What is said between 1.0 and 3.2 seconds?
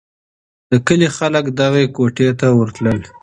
خلک دغه کوټې ته ورتلل.